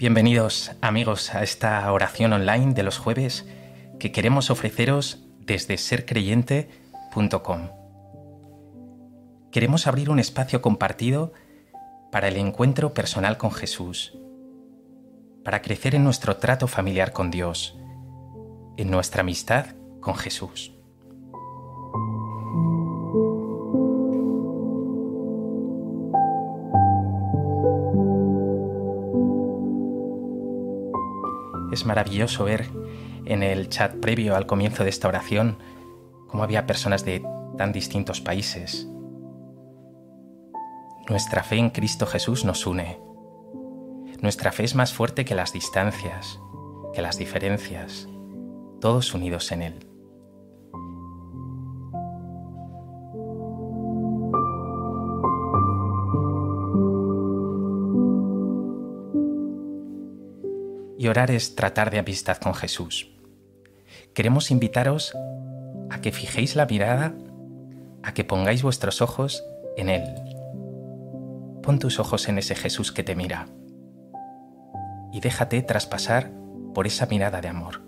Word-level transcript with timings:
Bienvenidos 0.00 0.72
amigos 0.80 1.34
a 1.34 1.42
esta 1.42 1.92
oración 1.92 2.32
online 2.32 2.72
de 2.72 2.82
los 2.82 2.96
jueves 2.96 3.46
que 3.98 4.12
queremos 4.12 4.48
ofreceros 4.48 5.26
desde 5.40 5.76
sercreyente.com. 5.76 7.68
Queremos 9.52 9.86
abrir 9.86 10.08
un 10.08 10.18
espacio 10.18 10.62
compartido 10.62 11.34
para 12.10 12.28
el 12.28 12.38
encuentro 12.38 12.94
personal 12.94 13.36
con 13.36 13.52
Jesús, 13.52 14.16
para 15.44 15.60
crecer 15.60 15.94
en 15.94 16.04
nuestro 16.04 16.38
trato 16.38 16.66
familiar 16.66 17.12
con 17.12 17.30
Dios, 17.30 17.76
en 18.78 18.90
nuestra 18.90 19.20
amistad 19.20 19.66
con 20.00 20.14
Jesús. 20.14 20.79
Es 31.80 31.86
maravilloso 31.86 32.44
ver 32.44 32.66
en 33.24 33.42
el 33.42 33.70
chat 33.70 33.94
previo 34.00 34.36
al 34.36 34.44
comienzo 34.44 34.84
de 34.84 34.90
esta 34.90 35.08
oración 35.08 35.56
cómo 36.28 36.42
había 36.42 36.66
personas 36.66 37.06
de 37.06 37.24
tan 37.56 37.72
distintos 37.72 38.20
países. 38.20 38.86
Nuestra 41.08 41.42
fe 41.42 41.56
en 41.56 41.70
Cristo 41.70 42.04
Jesús 42.04 42.44
nos 42.44 42.66
une. 42.66 43.00
Nuestra 44.20 44.52
fe 44.52 44.64
es 44.64 44.74
más 44.74 44.92
fuerte 44.92 45.24
que 45.24 45.34
las 45.34 45.54
distancias, 45.54 46.38
que 46.92 47.00
las 47.00 47.16
diferencias, 47.16 48.06
todos 48.82 49.14
unidos 49.14 49.50
en 49.50 49.62
Él. 49.62 49.89
Es 61.10 61.56
tratar 61.56 61.90
de 61.90 61.98
amistad 61.98 62.36
con 62.36 62.54
Jesús. 62.54 63.10
Queremos 64.14 64.50
invitaros 64.50 65.12
a 65.90 66.00
que 66.00 66.12
fijéis 66.12 66.54
la 66.54 66.66
mirada, 66.66 67.14
a 68.02 68.14
que 68.14 68.22
pongáis 68.22 68.62
vuestros 68.62 69.02
ojos 69.02 69.44
en 69.76 69.88
Él. 69.88 70.04
Pon 71.62 71.80
tus 71.80 71.98
ojos 71.98 72.28
en 72.28 72.38
ese 72.38 72.54
Jesús 72.54 72.92
que 72.92 73.02
te 73.02 73.16
mira 73.16 73.46
y 75.12 75.20
déjate 75.20 75.62
traspasar 75.62 76.30
por 76.74 76.86
esa 76.86 77.06
mirada 77.06 77.40
de 77.40 77.48
amor. 77.48 77.82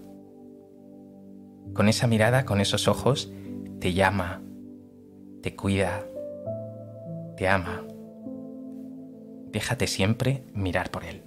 Con 1.74 1.88
esa 1.88 2.08
mirada, 2.08 2.44
con 2.44 2.60
esos 2.60 2.88
ojos, 2.88 3.32
te 3.78 3.92
llama, 3.92 4.42
te 5.42 5.54
cuida, 5.54 6.04
te 7.36 7.48
ama. 7.48 7.84
Déjate 9.52 9.86
siempre 9.86 10.44
mirar 10.54 10.90
por 10.90 11.04
Él. 11.04 11.22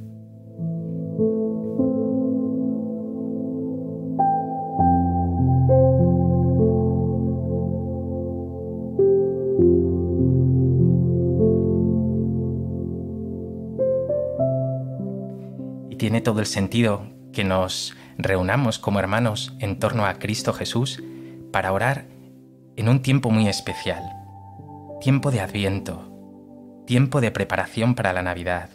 Todo 16.25 16.39
el 16.39 16.47
sentido 16.47 17.03
que 17.33 17.43
nos 17.43 17.95
reunamos 18.17 18.79
como 18.79 18.99
hermanos 18.99 19.53
en 19.59 19.77
torno 19.77 20.07
a 20.07 20.15
Cristo 20.15 20.53
Jesús 20.53 21.01
para 21.51 21.71
orar 21.71 22.07
en 22.75 22.89
un 22.89 23.03
tiempo 23.03 23.29
muy 23.29 23.47
especial, 23.47 24.01
tiempo 24.99 25.29
de 25.29 25.39
adviento, 25.39 26.11
tiempo 26.87 27.21
de 27.21 27.29
preparación 27.29 27.93
para 27.93 28.11
la 28.11 28.23
Navidad, 28.23 28.71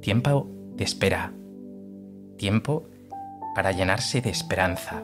tiempo 0.00 0.48
de 0.76 0.84
espera, 0.84 1.32
tiempo 2.38 2.86
para 3.56 3.72
llenarse 3.72 4.20
de 4.20 4.30
esperanza. 4.30 5.02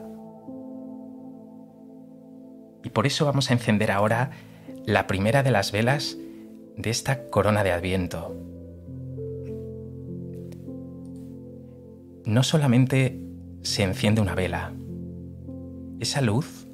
Y 2.84 2.90
por 2.90 3.08
eso 3.08 3.24
vamos 3.24 3.50
a 3.50 3.54
encender 3.54 3.90
ahora 3.90 4.30
la 4.86 5.08
primera 5.08 5.42
de 5.42 5.50
las 5.50 5.72
velas 5.72 6.16
de 6.76 6.90
esta 6.90 7.26
corona 7.28 7.64
de 7.64 7.72
adviento, 7.72 8.36
no 12.24 12.42
solamente 12.42 13.20
se 13.62 13.82
enciende 13.82 14.20
una 14.20 14.34
vela, 14.34 14.72
esa 16.00 16.20
luz 16.20 16.66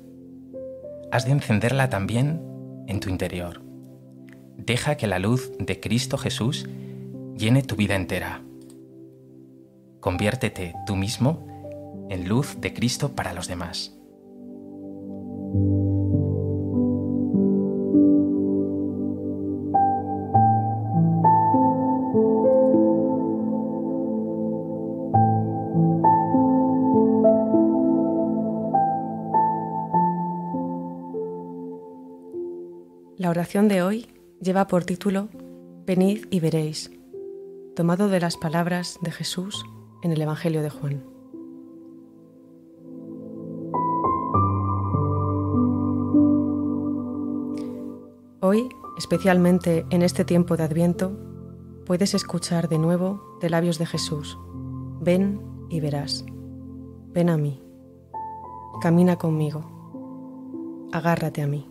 has 1.12 1.24
de 1.24 1.32
encenderla 1.32 1.88
también 1.88 2.40
en 2.86 3.00
tu 3.00 3.08
interior. 3.08 3.62
Deja 4.56 4.96
que 4.96 5.06
la 5.06 5.18
luz 5.18 5.52
de 5.58 5.80
Cristo 5.80 6.18
Jesús 6.18 6.68
llene 7.36 7.62
tu 7.62 7.76
vida 7.76 7.96
entera. 7.96 8.42
Conviértete 10.00 10.74
tú 10.86 10.96
mismo 10.96 11.46
en 12.10 12.28
luz 12.28 12.60
de 12.60 12.72
Cristo 12.72 13.12
para 13.12 13.32
los 13.32 13.48
demás. 13.48 13.96
La 33.30 33.34
oración 33.42 33.68
de 33.68 33.80
hoy 33.80 34.08
lleva 34.40 34.66
por 34.66 34.82
título 34.82 35.28
Venid 35.86 36.26
y 36.30 36.40
veréis, 36.40 36.90
tomado 37.76 38.08
de 38.08 38.18
las 38.18 38.36
palabras 38.36 38.98
de 39.02 39.12
Jesús 39.12 39.64
en 40.02 40.10
el 40.10 40.20
Evangelio 40.20 40.62
de 40.62 40.70
Juan. 40.70 41.04
Hoy, 48.40 48.68
especialmente 48.98 49.86
en 49.90 50.02
este 50.02 50.24
tiempo 50.24 50.56
de 50.56 50.64
Adviento, 50.64 51.12
puedes 51.86 52.14
escuchar 52.14 52.68
de 52.68 52.80
nuevo 52.80 53.38
de 53.40 53.48
labios 53.48 53.78
de 53.78 53.86
Jesús, 53.86 54.36
ven 55.00 55.40
y 55.68 55.78
verás, 55.78 56.24
ven 57.12 57.30
a 57.30 57.36
mí, 57.36 57.62
camina 58.82 59.14
conmigo, 59.14 60.88
agárrate 60.90 61.42
a 61.42 61.46
mí. 61.46 61.69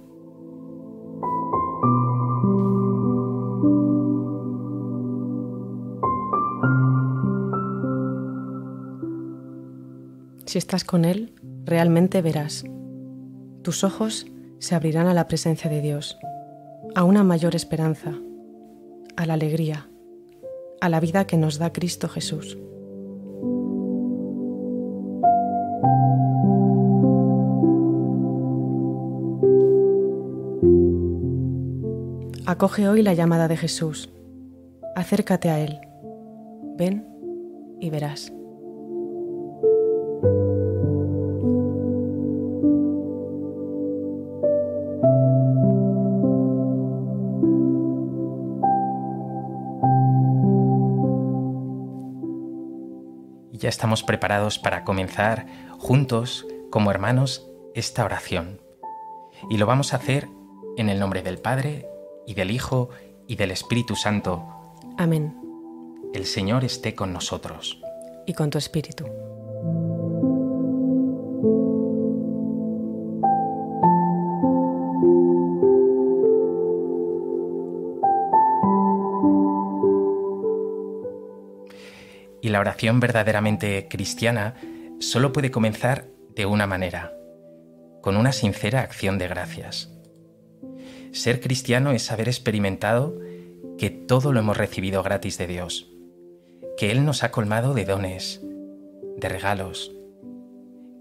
Si 10.49 10.57
estás 10.57 10.83
con 10.83 11.05
Él, 11.05 11.35
realmente 11.63 12.23
verás. 12.23 12.63
Tus 13.61 13.83
ojos 13.83 14.25
se 14.57 14.73
abrirán 14.73 15.05
a 15.05 15.13
la 15.13 15.27
presencia 15.27 15.69
de 15.69 15.79
Dios, 15.79 16.17
a 16.95 17.03
una 17.03 17.23
mayor 17.23 17.55
esperanza, 17.55 18.15
a 19.15 19.27
la 19.27 19.35
alegría, 19.35 19.91
a 20.81 20.89
la 20.89 20.99
vida 20.99 21.27
que 21.27 21.37
nos 21.37 21.59
da 21.59 21.71
Cristo 21.71 22.09
Jesús. 22.09 22.57
Acoge 32.47 32.89
hoy 32.89 33.03
la 33.03 33.13
llamada 33.13 33.47
de 33.47 33.55
Jesús. 33.55 34.09
Acércate 34.95 35.51
a 35.51 35.59
Él. 35.59 35.79
Ven 36.75 37.05
y 37.79 37.91
verás. 37.91 38.33
Ya 53.59 53.69
estamos 53.69 54.03
preparados 54.03 54.57
para 54.57 54.83
comenzar 54.83 55.45
juntos, 55.77 56.47
como 56.71 56.91
hermanos, 56.91 57.47
esta 57.75 58.03
oración. 58.03 58.61
Y 59.49 59.57
lo 59.57 59.65
vamos 59.65 59.93
a 59.93 59.97
hacer 59.97 60.27
en 60.77 60.89
el 60.89 60.99
nombre 60.99 61.21
del 61.21 61.37
Padre, 61.37 61.87
y 62.25 62.33
del 62.33 62.51
Hijo, 62.51 62.89
y 63.27 63.35
del 63.35 63.51
Espíritu 63.51 63.95
Santo. 63.95 64.45
Amén. 64.97 65.35
El 66.13 66.25
Señor 66.25 66.63
esté 66.63 66.95
con 66.95 67.13
nosotros. 67.13 67.81
Y 68.25 68.33
con 68.33 68.49
tu 68.49 68.57
espíritu. 68.57 69.05
La 82.59 82.71
oración 82.71 82.99
verdaderamente 82.99 83.87
cristiana 83.87 84.53
solo 84.99 85.31
puede 85.31 85.49
comenzar 85.49 86.07
de 86.35 86.45
una 86.45 86.67
manera, 86.67 87.13
con 88.01 88.17
una 88.17 88.33
sincera 88.33 88.81
acción 88.81 89.17
de 89.17 89.29
gracias. 89.29 89.89
Ser 91.13 91.39
cristiano 91.39 91.91
es 91.91 92.11
haber 92.11 92.27
experimentado 92.27 93.17
que 93.77 93.89
todo 93.89 94.33
lo 94.33 94.41
hemos 94.41 94.57
recibido 94.57 95.01
gratis 95.03 95.37
de 95.37 95.47
Dios, 95.47 95.89
que 96.77 96.91
Él 96.91 97.05
nos 97.05 97.23
ha 97.23 97.31
colmado 97.31 97.73
de 97.73 97.85
dones, 97.85 98.41
de 99.15 99.29
regalos, 99.29 99.93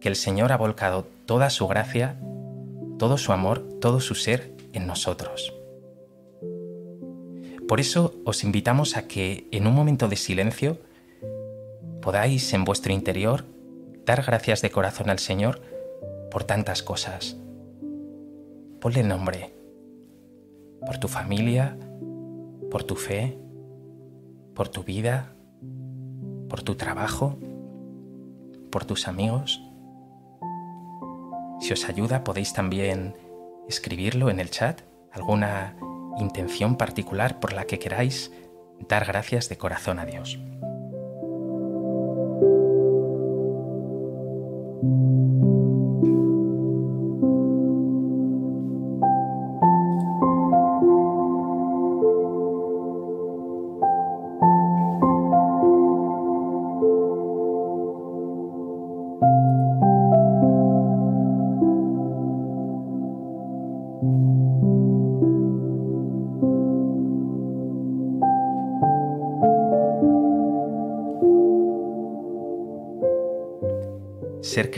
que 0.00 0.08
el 0.08 0.14
Señor 0.14 0.52
ha 0.52 0.56
volcado 0.58 1.08
toda 1.26 1.50
su 1.50 1.66
gracia, 1.66 2.20
todo 3.00 3.18
su 3.18 3.32
amor, 3.32 3.66
todo 3.80 3.98
su 3.98 4.14
ser 4.14 4.52
en 4.74 4.86
nosotros. 4.86 5.52
Por 7.66 7.80
eso 7.80 8.14
os 8.24 8.44
invitamos 8.44 8.96
a 8.96 9.08
que 9.08 9.48
en 9.50 9.66
un 9.66 9.74
momento 9.74 10.06
de 10.06 10.14
silencio 10.14 10.78
podáis 12.08 12.54
en 12.54 12.64
vuestro 12.64 12.94
interior 12.94 13.44
dar 14.06 14.22
gracias 14.22 14.62
de 14.62 14.70
corazón 14.70 15.10
al 15.10 15.18
Señor 15.18 15.60
por 16.30 16.42
tantas 16.42 16.82
cosas. 16.82 17.36
Ponle 18.80 19.02
nombre, 19.02 19.52
por 20.86 20.96
tu 20.96 21.06
familia, 21.06 21.76
por 22.70 22.82
tu 22.82 22.96
fe, 22.96 23.36
por 24.54 24.70
tu 24.70 24.84
vida, 24.84 25.34
por 26.48 26.62
tu 26.62 26.76
trabajo, 26.76 27.36
por 28.72 28.86
tus 28.86 29.06
amigos. 29.06 29.62
Si 31.60 31.74
os 31.74 31.86
ayuda 31.90 32.24
podéis 32.24 32.54
también 32.54 33.16
escribirlo 33.68 34.30
en 34.30 34.40
el 34.40 34.48
chat, 34.48 34.80
alguna 35.12 35.76
intención 36.18 36.78
particular 36.78 37.38
por 37.38 37.52
la 37.52 37.66
que 37.66 37.78
queráis 37.78 38.32
dar 38.88 39.04
gracias 39.04 39.50
de 39.50 39.58
corazón 39.58 39.98
a 39.98 40.06
Dios. 40.06 40.38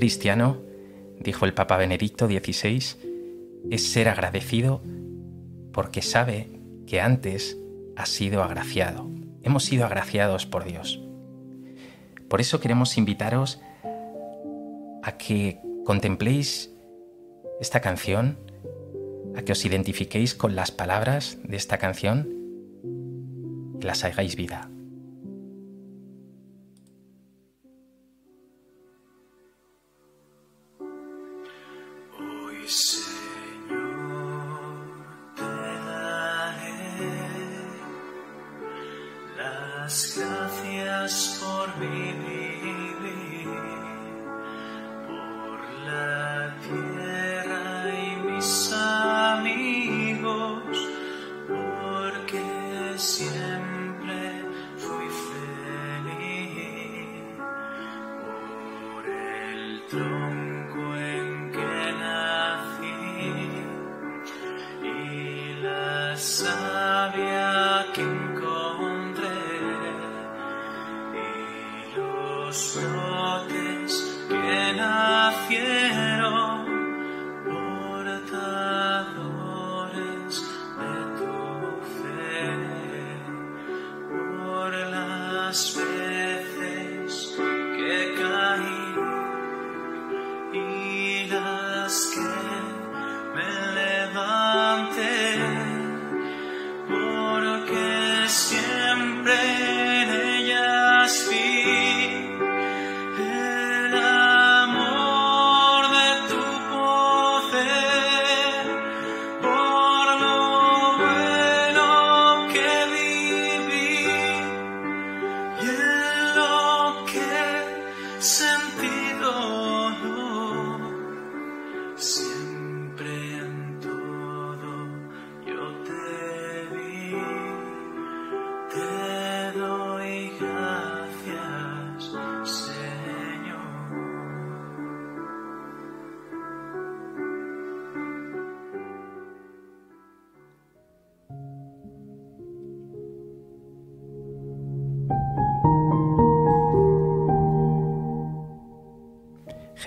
Cristiano, 0.00 0.56
dijo 1.18 1.44
el 1.44 1.52
Papa 1.52 1.76
Benedicto 1.76 2.26
XVI, 2.26 2.82
es 3.70 3.92
ser 3.92 4.08
agradecido 4.08 4.80
porque 5.74 6.00
sabe 6.00 6.48
que 6.86 7.02
antes 7.02 7.58
ha 7.96 8.06
sido 8.06 8.42
agraciado. 8.42 9.10
Hemos 9.42 9.64
sido 9.64 9.84
agraciados 9.84 10.46
por 10.46 10.64
Dios. 10.64 11.02
Por 12.28 12.40
eso 12.40 12.60
queremos 12.60 12.96
invitaros 12.96 13.60
a 15.02 15.18
que 15.18 15.60
contempléis 15.84 16.70
esta 17.60 17.80
canción, 17.80 18.38
a 19.36 19.42
que 19.42 19.52
os 19.52 19.66
identifiquéis 19.66 20.34
con 20.34 20.56
las 20.56 20.70
palabras 20.70 21.36
de 21.44 21.58
esta 21.58 21.76
canción 21.76 22.26
y 23.78 23.84
las 23.84 24.02
hagáis 24.04 24.34
vida. 24.34 24.70
grace. 32.70 32.99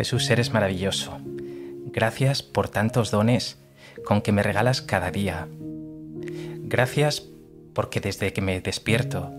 Jesús, 0.03 0.29
eres 0.31 0.51
maravilloso. 0.51 1.17
Gracias 1.93 2.43
por 2.43 2.67
tantos 2.67 3.09
dones 3.09 3.57
con 4.03 4.21
que 4.21 4.33
me 4.33 4.43
regalas 4.43 4.81
cada 4.81 5.11
día. 5.11 5.47
Gracias 6.57 7.23
porque 7.73 8.01
desde 8.01 8.33
que 8.33 8.41
me 8.41 8.59
despierto, 8.59 9.31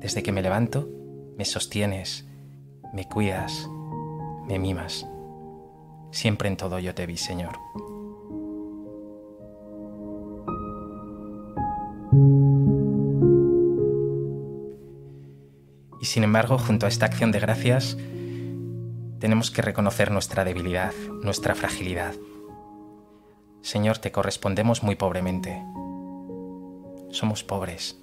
desde 0.00 0.24
que 0.24 0.32
me 0.32 0.42
levanto, 0.42 0.88
me 1.36 1.44
sostienes, 1.44 2.26
me 2.92 3.04
cuidas, 3.04 3.68
me 4.48 4.58
mimas. 4.58 5.06
Siempre 6.10 6.48
en 6.48 6.56
todo 6.56 6.80
yo 6.80 6.96
te 6.96 7.06
vi, 7.06 7.16
Señor. 7.16 7.56
Y 16.00 16.06
sin 16.06 16.24
embargo, 16.24 16.58
junto 16.58 16.86
a 16.86 16.88
esta 16.88 17.06
acción 17.06 17.30
de 17.30 17.38
gracias, 17.38 17.96
tenemos 19.18 19.50
que 19.50 19.62
reconocer 19.62 20.10
nuestra 20.10 20.44
debilidad, 20.44 20.92
nuestra 21.22 21.54
fragilidad. 21.54 22.14
Señor, 23.62 23.98
te 23.98 24.12
correspondemos 24.12 24.82
muy 24.82 24.94
pobremente. 24.94 25.62
Somos 27.10 27.42
pobres, 27.42 27.98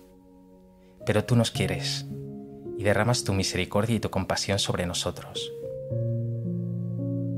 pero 1.06 1.24
tú 1.24 1.36
nos 1.36 1.52
quieres 1.52 2.06
y 2.78 2.84
derramas 2.84 3.24
tu 3.24 3.34
misericordia 3.34 3.96
y 3.96 4.00
tu 4.00 4.10
compasión 4.10 4.60
sobre 4.60 4.86
nosotros. 4.86 5.52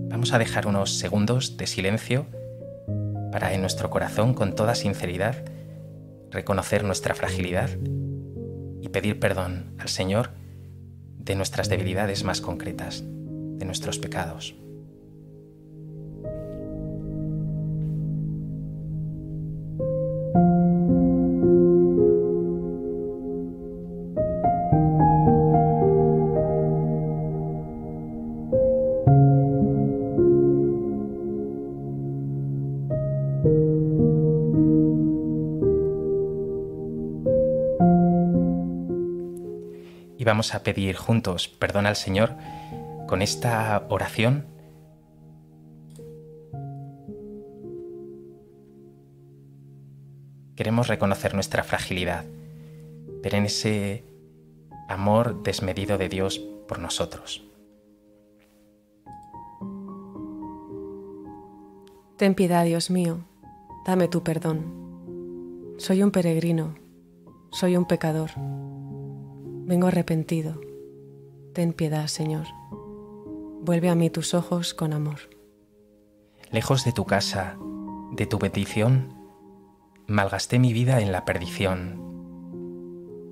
Vamos 0.09 0.33
a 0.33 0.39
dejar 0.39 0.65
unos 0.65 0.97
segundos 0.97 1.57
de 1.57 1.67
silencio 1.67 2.25
para 3.31 3.53
en 3.53 3.61
nuestro 3.61 3.89
corazón 3.89 4.33
con 4.33 4.55
toda 4.55 4.73
sinceridad 4.73 5.35
reconocer 6.31 6.83
nuestra 6.83 7.13
fragilidad 7.13 7.69
y 8.81 8.89
pedir 8.89 9.19
perdón 9.19 9.75
al 9.77 9.89
Señor 9.89 10.31
de 11.19 11.35
nuestras 11.35 11.69
debilidades 11.69 12.23
más 12.23 12.41
concretas, 12.41 13.03
de 13.57 13.65
nuestros 13.65 13.99
pecados. 13.99 14.55
vamos 40.27 40.53
a 40.53 40.61
pedir 40.61 40.97
juntos 40.97 41.47
perdón 41.47 41.85
al 41.85 41.95
Señor 41.95 42.35
con 43.07 43.21
esta 43.21 43.87
oración. 43.89 44.45
Queremos 50.55 50.87
reconocer 50.87 51.33
nuestra 51.33 51.63
fragilidad, 51.63 52.25
pero 53.23 53.37
en 53.37 53.45
ese 53.45 54.03
amor 54.87 55.41
desmedido 55.43 55.97
de 55.97 56.09
Dios 56.09 56.39
por 56.67 56.79
nosotros. 56.79 57.43
Ten 62.17 62.33
piedad, 62.35 62.65
Dios 62.65 62.89
mío, 62.89 63.19
dame 63.85 64.07
tu 64.07 64.23
perdón. 64.23 65.75
Soy 65.77 66.01
un 66.01 66.11
peregrino, 66.11 66.75
soy 67.51 67.77
un 67.77 67.85
pecador 67.85 68.31
Vengo 69.67 69.87
arrepentido. 69.87 70.61
Ten 71.53 71.73
piedad, 71.73 72.07
Señor. 72.07 72.45
Vuelve 73.67 73.89
a 73.89 73.95
mí 73.95 74.09
tus 74.09 74.33
ojos 74.33 74.73
con 74.73 74.93
amor. 74.93 75.19
Lejos 76.51 76.85
de 76.85 76.93
tu 76.93 77.03
casa, 77.03 77.57
de 78.13 78.25
tu 78.25 78.39
bendición, 78.39 79.13
malgasté 80.07 80.57
mi 80.57 80.71
vida 80.71 81.01
en 81.01 81.11
la 81.11 81.25
perdición. 81.25 82.01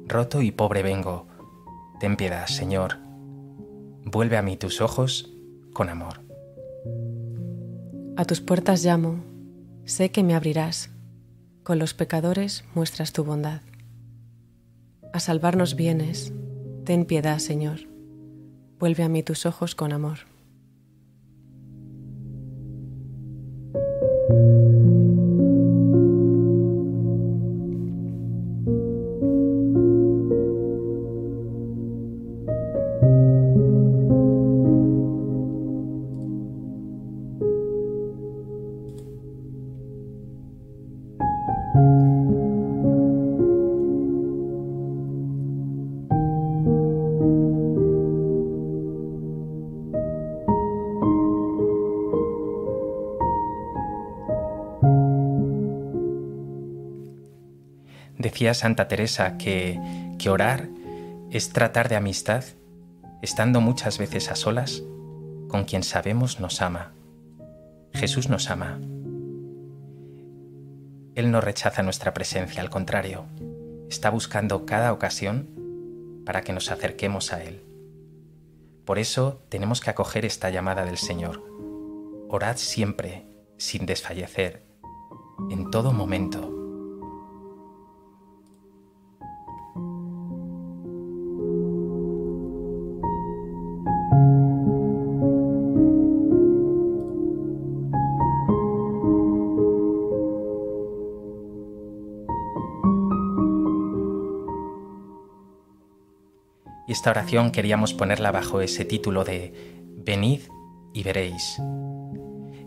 Roto 0.06 0.42
y 0.42 0.52
pobre 0.52 0.84
vengo. 0.84 1.26
Ten 2.02 2.18
piedad, 2.18 2.48
Señor. 2.48 2.98
Vuelve 4.04 4.36
a 4.36 4.42
mí 4.42 4.58
tus 4.58 4.82
ojos 4.82 5.34
con 5.74 5.88
amor. 5.88 6.20
A 8.18 8.26
tus 8.26 8.42
puertas 8.42 8.84
llamo, 8.84 9.24
sé 9.86 10.12
que 10.12 10.22
me 10.22 10.36
abrirás. 10.36 10.90
Con 11.64 11.80
los 11.80 11.94
pecadores 11.94 12.66
muestras 12.76 13.14
tu 13.14 13.24
bondad 13.24 13.62
a 15.14 15.22
salvarnos 15.22 15.78
vienes. 15.78 16.34
Ten 16.84 17.06
piedad, 17.06 17.40
Señor. 17.40 17.95
Vuelve 18.80 19.04
a 19.04 19.10
mí 19.10 19.24
tus 19.24 19.46
ojos 19.46 19.74
con 19.74 19.94
amor. 19.94 20.35
Santa 58.54 58.88
Teresa 58.88 59.38
que, 59.38 59.80
que 60.18 60.30
orar 60.30 60.70
es 61.32 61.50
tratar 61.50 61.90
de 61.90 61.96
amistad, 61.96 62.44
estando 63.22 63.62
muchas 63.62 63.98
veces 63.98 64.32
a 64.32 64.36
solas 64.36 64.84
con 65.50 65.66
quien 65.66 65.84
sabemos 65.84 66.40
nos 66.40 66.62
ama. 66.62 66.94
Jesús 67.94 68.30
nos 68.30 68.50
ama. 68.50 68.80
Él 71.16 71.32
no 71.32 71.42
rechaza 71.42 71.82
nuestra 71.82 72.14
presencia, 72.14 72.62
al 72.62 72.70
contrario, 72.70 73.26
está 73.90 74.10
buscando 74.10 74.66
cada 74.66 74.92
ocasión 74.94 75.50
para 76.26 76.42
que 76.42 76.54
nos 76.54 76.72
acerquemos 76.72 77.34
a 77.34 77.44
Él. 77.44 77.64
Por 78.86 79.00
eso 79.00 79.42
tenemos 79.50 79.82
que 79.82 79.90
acoger 79.90 80.26
esta 80.26 80.50
llamada 80.50 80.86
del 80.86 80.98
Señor. 80.98 81.44
Orad 82.30 82.58
siempre, 82.58 83.26
sin 83.58 83.86
desfallecer, 83.86 84.64
en 85.50 85.72
todo 85.72 85.92
momento 85.92 86.55
esta 106.96 107.10
oración 107.10 107.52
queríamos 107.52 107.94
ponerla 107.94 108.32
bajo 108.32 108.62
ese 108.62 108.86
título 108.86 109.26
de 109.26 109.54
Venid 109.98 110.44
y 110.94 111.04
veréis. 111.04 111.58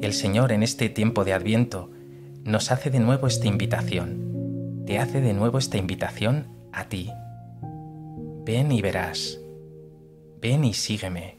El 0.02 0.12
Señor 0.12 0.52
en 0.52 0.62
este 0.62 0.90
tiempo 0.90 1.24
de 1.24 1.32
Adviento 1.32 1.90
nos 2.44 2.70
hace 2.70 2.90
de 2.90 3.00
nuevo 3.00 3.26
esta 3.26 3.46
invitación, 3.46 4.82
te 4.84 4.98
hace 4.98 5.22
de 5.22 5.32
nuevo 5.32 5.56
esta 5.56 5.78
invitación 5.78 6.46
a 6.74 6.90
ti. 6.90 7.10
Ven 8.44 8.70
y 8.70 8.82
verás, 8.82 9.40
ven 10.42 10.62
y 10.62 10.74
sígueme, 10.74 11.38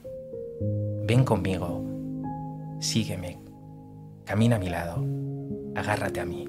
ven 1.03 1.24
conmigo, 1.24 1.86
sígueme, 2.79 3.38
camina 4.25 4.55
a 4.55 4.60
mi 4.60 4.69
lado, 4.69 5.05
agárrate 5.75 6.22
a 6.22 6.25
mí. 6.25 6.48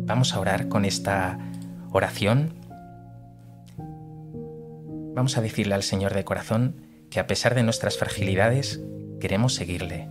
Vamos 0.00 0.34
a 0.34 0.40
orar 0.40 0.68
con 0.68 0.84
esta 0.84 1.38
oración 1.92 2.59
vamos 5.14 5.36
a 5.36 5.40
decirle 5.40 5.74
al 5.74 5.82
Señor 5.82 6.14
de 6.14 6.24
corazón 6.24 6.76
que 7.10 7.20
a 7.20 7.26
pesar 7.26 7.54
de 7.54 7.62
nuestras 7.62 7.98
fragilidades, 7.98 8.80
queremos 9.18 9.54
seguirle, 9.54 10.08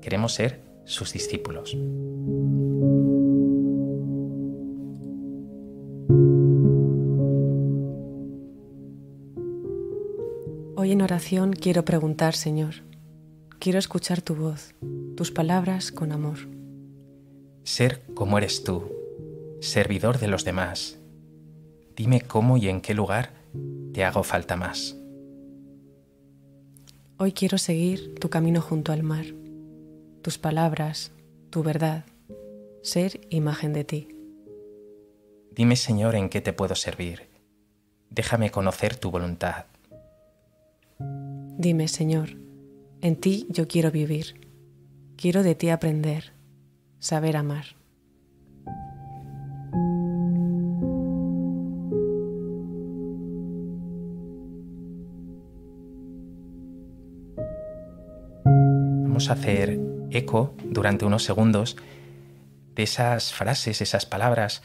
queremos 0.00 0.34
ser 0.34 0.62
sus 0.84 1.12
discípulos. 1.12 1.76
Hoy 10.76 10.92
en 10.92 11.02
oración 11.02 11.52
quiero 11.52 11.84
preguntar, 11.84 12.34
Señor, 12.34 12.76
quiero 13.58 13.78
escuchar 13.78 14.22
tu 14.22 14.34
voz, 14.34 14.74
tus 15.16 15.30
palabras 15.30 15.92
con 15.92 16.12
amor. 16.12 16.38
Ser 17.64 18.02
como 18.14 18.38
eres 18.38 18.64
tú, 18.64 18.90
servidor 19.60 20.18
de 20.18 20.28
los 20.28 20.44
demás. 20.44 20.98
Dime 21.94 22.22
cómo 22.22 22.56
y 22.56 22.68
en 22.68 22.80
qué 22.80 22.94
lugar 22.94 23.39
te 23.92 24.04
hago 24.04 24.22
falta 24.22 24.56
más. 24.56 24.96
Hoy 27.18 27.32
quiero 27.32 27.58
seguir 27.58 28.14
tu 28.14 28.30
camino 28.30 28.60
junto 28.60 28.92
al 28.92 29.02
mar, 29.02 29.26
tus 30.22 30.38
palabras, 30.38 31.12
tu 31.50 31.62
verdad, 31.62 32.04
ser 32.82 33.20
imagen 33.30 33.72
de 33.72 33.84
ti. 33.84 34.08
Dime, 35.50 35.76
Señor, 35.76 36.14
en 36.14 36.28
qué 36.28 36.40
te 36.40 36.52
puedo 36.52 36.74
servir. 36.74 37.28
Déjame 38.08 38.50
conocer 38.50 38.96
tu 38.96 39.10
voluntad. 39.10 39.66
Dime, 40.98 41.88
Señor, 41.88 42.36
en 43.02 43.16
ti 43.16 43.46
yo 43.50 43.68
quiero 43.68 43.90
vivir. 43.90 44.48
Quiero 45.16 45.42
de 45.42 45.54
ti 45.54 45.68
aprender, 45.68 46.32
saber 46.98 47.36
amar. 47.36 47.79
Hacer 59.28 59.78
eco 60.10 60.54
durante 60.64 61.04
unos 61.04 61.24
segundos 61.24 61.76
de 62.74 62.82
esas 62.82 63.32
frases, 63.32 63.82
esas 63.82 64.06
palabras 64.06 64.62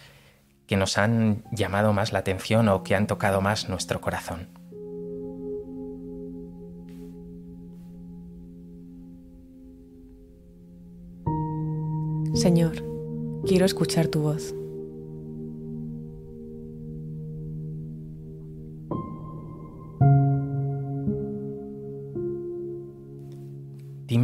que 0.67 0.77
nos 0.77 0.97
han 0.97 1.43
llamado 1.51 1.93
más 1.93 2.13
la 2.13 2.19
atención 2.19 2.69
o 2.69 2.83
que 2.83 2.95
han 2.95 3.07
tocado 3.07 3.41
más 3.41 3.69
nuestro 3.69 4.01
corazón. 4.01 4.47
Señor, 12.33 12.83
quiero 13.45 13.65
escuchar 13.65 14.07
tu 14.07 14.21
voz. 14.21 14.53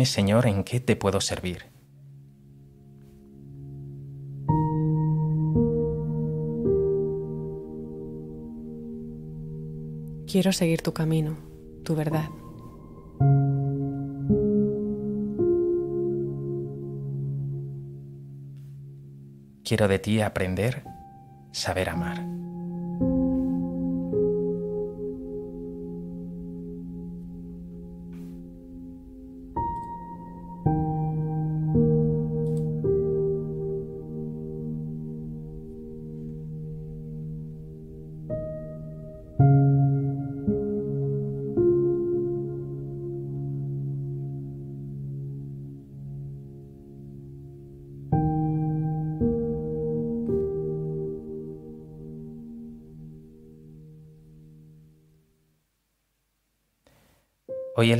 Dime, 0.01 0.09
Señor, 0.09 0.47
en 0.47 0.63
qué 0.63 0.79
te 0.79 0.95
puedo 0.95 1.21
servir. 1.21 1.65
Quiero 10.25 10.53
seguir 10.53 10.81
tu 10.81 10.91
camino, 10.91 11.37
tu 11.83 11.93
verdad. 11.93 12.29
Quiero 19.63 19.87
de 19.87 19.99
ti 19.99 20.19
aprender, 20.21 20.83
saber 21.51 21.89
amar. 21.89 22.30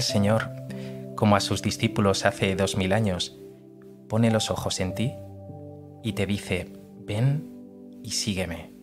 El 0.02 0.06
Señor, 0.06 0.50
como 1.16 1.36
a 1.36 1.40
sus 1.40 1.62
discípulos 1.62 2.26
hace 2.26 2.56
dos 2.56 2.76
mil 2.76 2.92
años, 2.92 3.38
pone 4.10 4.32
los 4.32 4.50
ojos 4.50 4.80
en 4.80 4.96
ti 4.96 5.14
y 6.04 6.14
te 6.14 6.26
dice, 6.26 6.74
ven 7.06 7.48
y 8.02 8.10
sígueme. 8.10 8.74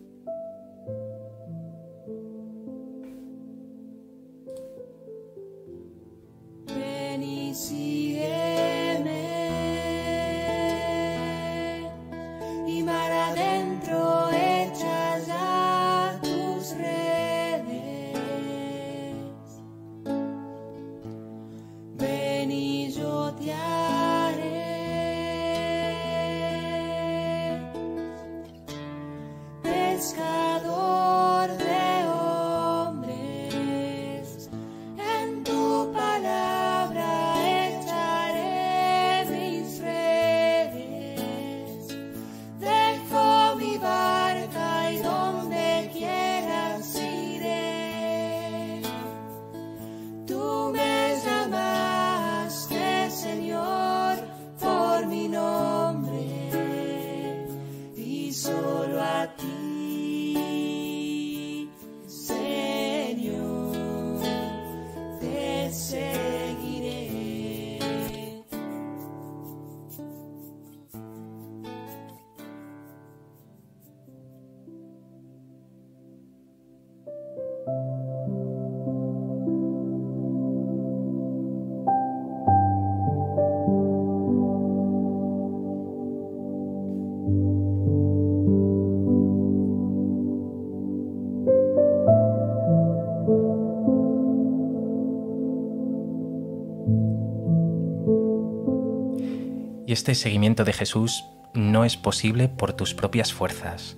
Y 99.89 99.93
este 99.93 100.13
seguimiento 100.13 100.65
de 100.65 100.73
Jesús 100.73 101.25
no 101.55 101.83
es 101.83 101.97
posible 101.97 102.47
por 102.47 102.73
tus 102.73 102.93
propias 102.93 103.33
fuerzas. 103.33 103.97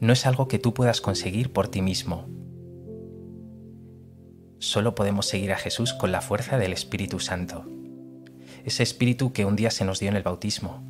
No 0.00 0.14
es 0.14 0.24
algo 0.24 0.48
que 0.48 0.58
tú 0.58 0.72
puedas 0.72 1.02
conseguir 1.02 1.52
por 1.52 1.68
ti 1.68 1.82
mismo. 1.82 2.26
Solo 4.58 4.94
podemos 4.94 5.26
seguir 5.26 5.52
a 5.52 5.58
Jesús 5.58 5.92
con 5.92 6.12
la 6.12 6.22
fuerza 6.22 6.56
del 6.56 6.72
Espíritu 6.72 7.20
Santo. 7.20 7.66
Ese 8.64 8.82
Espíritu 8.82 9.34
que 9.34 9.44
un 9.44 9.54
día 9.54 9.70
se 9.70 9.84
nos 9.84 10.00
dio 10.00 10.08
en 10.08 10.16
el 10.16 10.22
bautismo. 10.22 10.82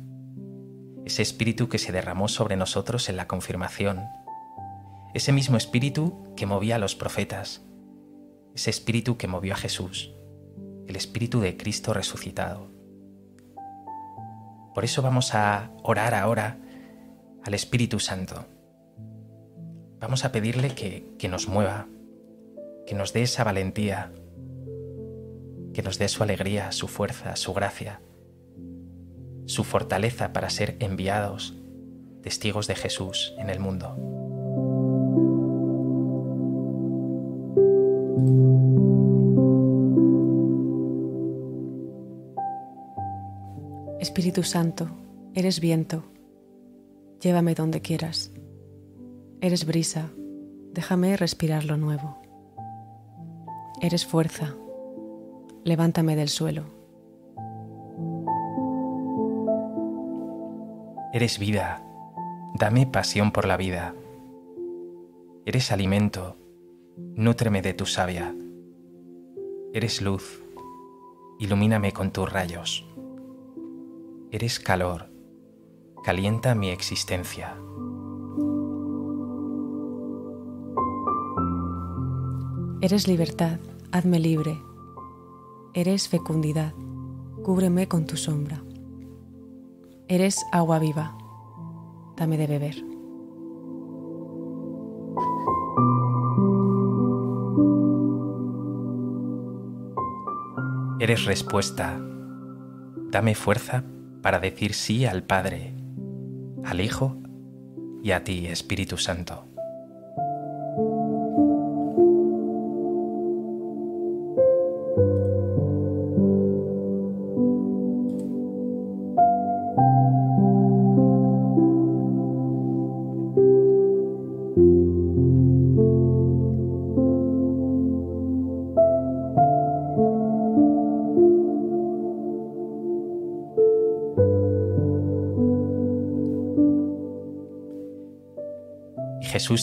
Ese 1.03 1.21
Espíritu 1.21 1.67
que 1.67 1.79
se 1.79 1.91
derramó 1.91 2.29
sobre 2.29 2.55
nosotros 2.55 3.09
en 3.09 3.17
la 3.17 3.27
confirmación. 3.27 4.05
Ese 5.13 5.33
mismo 5.33 5.57
Espíritu 5.57 6.33
que 6.37 6.45
movía 6.45 6.77
a 6.77 6.79
los 6.79 6.95
profetas. 6.95 7.61
Ese 8.55 8.69
Espíritu 8.69 9.17
que 9.17 9.27
movió 9.27 9.53
a 9.53 9.57
Jesús. 9.57 10.13
El 10.87 10.95
Espíritu 10.95 11.41
de 11.41 11.57
Cristo 11.57 11.93
resucitado. 11.93 12.68
Por 14.73 14.85
eso 14.85 15.01
vamos 15.01 15.33
a 15.35 15.71
orar 15.83 16.13
ahora 16.13 16.57
al 17.43 17.53
Espíritu 17.53 17.99
Santo. 17.99 18.45
Vamos 19.99 20.25
a 20.25 20.31
pedirle 20.31 20.69
que, 20.75 21.05
que 21.17 21.27
nos 21.27 21.47
mueva, 21.47 21.87
que 22.85 22.95
nos 22.95 23.13
dé 23.13 23.23
esa 23.23 23.43
valentía, 23.43 24.11
que 25.73 25.83
nos 25.83 25.99
dé 25.99 26.07
su 26.07 26.23
alegría, 26.23 26.71
su 26.71 26.87
fuerza, 26.87 27.35
su 27.35 27.53
gracia, 27.53 28.01
su 29.45 29.63
fortaleza 29.63 30.31
para 30.31 30.49
ser 30.49 30.77
enviados, 30.79 31.55
testigos 32.21 32.67
de 32.67 32.75
Jesús 32.75 33.33
en 33.37 33.49
el 33.49 33.59
mundo. 33.59 33.95
Espíritu 44.09 44.41
Santo, 44.41 44.89
eres 45.35 45.59
viento, 45.59 46.03
llévame 47.21 47.53
donde 47.53 47.79
quieras. 47.79 48.31
Eres 49.39 49.67
brisa, 49.67 50.09
déjame 50.73 51.15
respirar 51.15 51.63
lo 51.63 51.77
nuevo. 51.77 52.19
Eres 53.79 54.07
fuerza, 54.07 54.55
levántame 55.63 56.15
del 56.15 56.29
suelo. 56.29 56.63
Eres 61.13 61.37
vida, 61.37 61.85
dame 62.55 62.87
pasión 62.87 63.31
por 63.31 63.45
la 63.45 63.57
vida. 63.57 63.93
Eres 65.45 65.71
alimento, 65.71 66.35
nútreme 66.97 67.61
de 67.61 67.75
tu 67.75 67.85
savia. 67.85 68.33
Eres 69.71 70.01
luz, 70.01 70.41
ilumíname 71.37 71.93
con 71.93 72.09
tus 72.11 72.27
rayos. 72.33 72.88
Eres 74.31 74.59
calor, 74.59 75.09
calienta 76.03 76.53
mi 76.53 76.69
existencia. 76.69 77.57
Eres 82.79 83.07
libertad, 83.07 83.59
hazme 83.91 84.19
libre. 84.19 84.61
Eres 85.73 86.07
fecundidad, 86.07 86.75
cúbreme 87.43 87.87
con 87.87 88.05
tu 88.05 88.17
sombra. 88.17 88.61
Eres 90.07 90.45
agua 90.51 90.77
viva, 90.77 91.17
dame 92.15 92.37
de 92.37 92.45
beber. 92.45 92.75
Eres 100.99 101.25
respuesta, 101.25 101.99
dame 103.09 103.33
fuerza 103.33 103.83
para 104.21 104.39
decir 104.39 104.73
sí 104.73 105.05
al 105.05 105.23
Padre, 105.23 105.73
al 106.63 106.81
Hijo 106.81 107.17
y 108.03 108.11
a 108.11 108.23
ti, 108.23 108.47
Espíritu 108.47 108.97
Santo. 108.97 109.48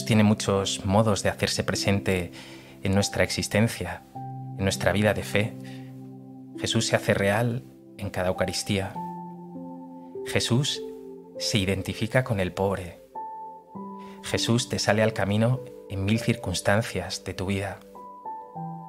Tiene 0.07 0.23
muchos 0.23 0.85
modos 0.85 1.21
de 1.21 1.27
hacerse 1.27 1.65
presente 1.65 2.31
en 2.81 2.95
nuestra 2.95 3.25
existencia, 3.25 4.03
en 4.57 4.63
nuestra 4.63 4.93
vida 4.93 5.13
de 5.13 5.21
fe. 5.21 5.53
Jesús 6.57 6.87
se 6.87 6.95
hace 6.95 7.13
real 7.13 7.65
en 7.97 8.09
cada 8.09 8.29
Eucaristía. 8.29 8.93
Jesús 10.25 10.81
se 11.37 11.57
identifica 11.57 12.23
con 12.23 12.39
el 12.39 12.53
pobre. 12.53 13.01
Jesús 14.23 14.69
te 14.69 14.79
sale 14.79 15.03
al 15.03 15.11
camino 15.11 15.59
en 15.89 16.05
mil 16.05 16.19
circunstancias 16.19 17.25
de 17.25 17.33
tu 17.33 17.47
vida. 17.47 17.81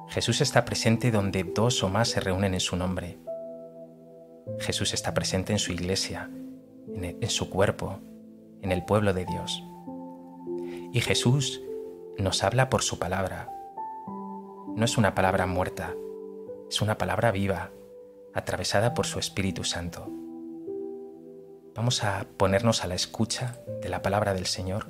Jesús 0.07 0.39
está 0.39 0.63
presente 0.63 1.11
donde 1.11 1.43
dos 1.43 1.83
o 1.83 1.89
más 1.89 2.07
se 2.07 2.21
reúnen 2.21 2.53
en 2.53 2.61
su 2.61 2.77
nombre. 2.77 3.19
Jesús 4.59 4.93
está 4.93 5.13
presente 5.13 5.51
en 5.51 5.59
su 5.59 5.73
iglesia, 5.73 6.29
en, 6.95 7.29
su 7.29 7.49
cuerpo, 7.49 7.99
en 8.61 8.71
el 8.71 8.85
pueblo 8.85 9.13
de 9.13 9.25
Dios. 9.25 9.68
Y 10.91 11.01
Jesús 11.01 11.61
nos 12.17 12.43
habla 12.43 12.69
por 12.69 12.81
su 12.81 12.97
palabra. 12.97 13.49
No 14.75 14.85
es 14.85 14.97
una 14.97 15.13
palabra 15.13 15.45
muerta, 15.45 15.95
es 16.69 16.81
una 16.81 16.97
palabra 16.97 17.31
viva, 17.31 17.71
atravesada 18.33 18.93
por 18.93 19.05
su 19.05 19.19
Espíritu 19.19 19.63
Santo. 19.63 20.07
Vamos 21.75 22.03
a 22.03 22.25
ponernos 22.37 22.83
a 22.83 22.87
la 22.87 22.95
escucha 22.95 23.61
de 23.81 23.89
la 23.89 24.01
palabra 24.01 24.33
del 24.33 24.47
Señor. 24.47 24.87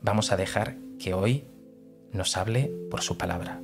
Vamos 0.00 0.32
a 0.32 0.36
dejar 0.36 0.76
que 0.98 1.12
hoy 1.12 1.48
nos 2.10 2.36
hable 2.36 2.72
por 2.90 3.02
su 3.02 3.18
palabra. 3.18 3.60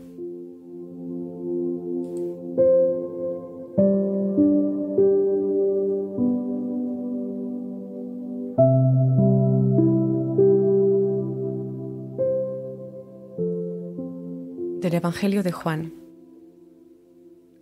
Evangelio 15.10 15.42
de 15.42 15.50
Juan. 15.50 15.92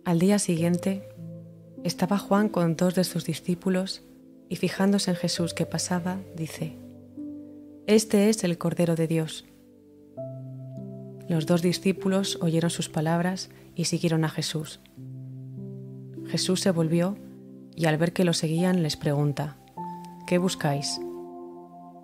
Al 0.05 0.19
día 0.19 0.37
siguiente, 0.37 1.09
estaba 1.83 2.19
Juan 2.19 2.47
con 2.47 2.75
dos 2.75 2.93
de 2.93 3.03
sus 3.03 3.25
discípulos 3.25 4.03
y 4.49 4.57
fijándose 4.57 5.09
en 5.09 5.17
Jesús 5.17 5.55
que 5.55 5.65
pasaba, 5.65 6.19
dice, 6.35 6.77
Este 7.87 8.29
es 8.29 8.43
el 8.43 8.59
Cordero 8.59 8.95
de 8.95 9.07
Dios. 9.07 9.45
Los 11.27 11.47
dos 11.47 11.63
discípulos 11.63 12.37
oyeron 12.39 12.69
sus 12.69 12.87
palabras 12.87 13.49
y 13.73 13.85
siguieron 13.85 14.25
a 14.25 14.29
Jesús. 14.29 14.79
Jesús 16.27 16.61
se 16.61 16.69
volvió 16.69 17.17
y 17.75 17.87
al 17.87 17.97
ver 17.97 18.13
que 18.13 18.25
lo 18.25 18.33
seguían 18.33 18.83
les 18.83 18.95
pregunta, 18.95 19.57
¿qué 20.27 20.37
buscáis? 20.37 21.01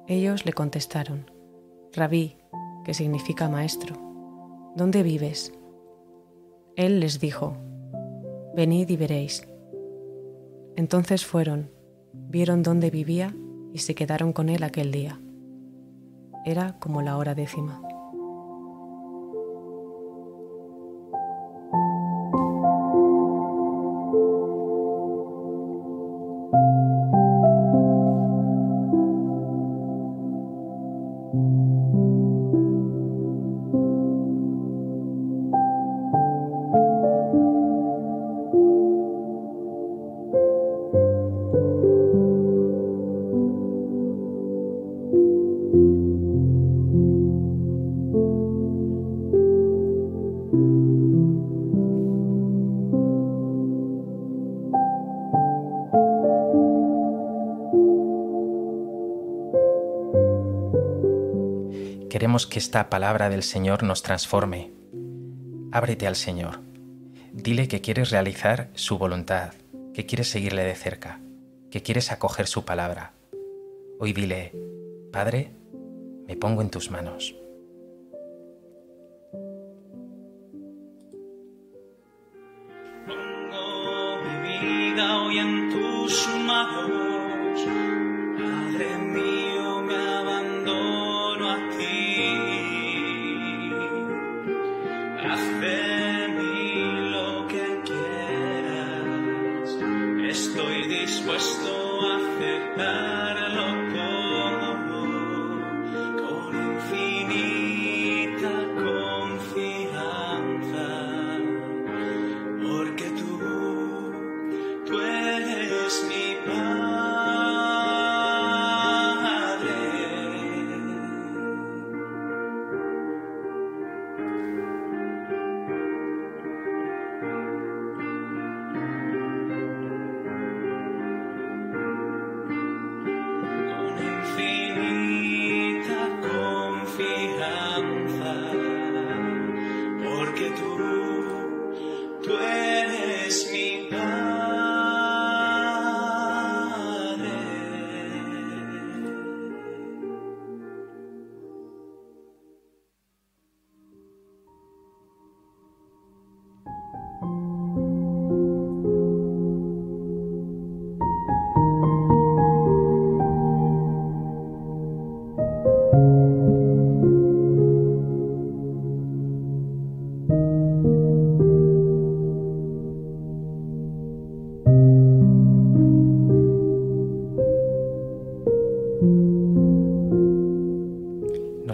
Ellos 0.08 0.44
le 0.44 0.54
contestaron, 0.54 1.30
Rabí, 1.94 2.36
que 2.84 2.96
significa 2.96 3.48
maestro. 3.48 4.15
¿Dónde 4.76 5.04
vives? 5.04 5.54
Él 6.76 7.00
les 7.00 7.20
dijo, 7.20 7.56
venid 8.56 8.90
y 8.90 8.98
veréis. 8.98 9.48
Entonces 10.76 11.26
fueron, 11.26 11.72
vieron 12.14 12.62
dónde 12.62 12.90
vivía 12.90 13.34
y 13.74 13.80
se 13.80 13.96
quedaron 13.96 14.34
con 14.34 14.50
él 14.50 14.64
aquel 14.64 14.92
día. 14.92 15.22
Era 16.46 16.78
como 16.80 17.02
la 17.02 17.18
hora 17.18 17.34
décima. 17.34 17.82
Esta 62.66 62.90
palabra 62.90 63.30
del 63.30 63.44
Señor 63.44 63.84
nos 63.84 64.02
transforme. 64.02 64.72
Ábrete 65.72 66.08
al 66.08 66.16
Señor. 66.16 66.62
Dile 67.32 67.68
que 67.68 67.80
quieres 67.80 68.10
realizar 68.10 68.72
su 68.74 68.98
voluntad, 68.98 69.54
que 69.94 70.08
quieres 70.08 70.30
seguirle 70.32 70.64
de 70.64 70.74
cerca, 70.74 71.20
que 71.70 71.84
quieres 71.84 72.12
acoger 72.12 72.48
su 72.48 72.66
palabra. 72.66 73.14
Hoy 74.00 74.14
dile, 74.14 74.52
Padre, 75.14 75.52
me 76.28 76.36
pongo 76.38 76.64
en 76.64 76.72
tus 76.72 76.90
manos. 76.90 77.36
Dispuesto 101.06 102.02
a 102.02 102.16
aceptarlo 102.18 103.05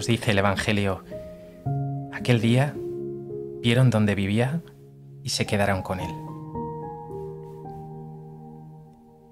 Dice 0.06 0.32
el 0.32 0.38
Evangelio, 0.38 1.04
aquel 2.12 2.40
día 2.40 2.74
vieron 3.62 3.90
dónde 3.90 4.14
vivía 4.14 4.60
y 5.22 5.28
se 5.28 5.46
quedaron 5.46 5.82
con 5.82 6.00
él. 6.00 6.10